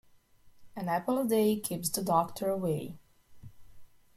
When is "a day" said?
1.19-1.59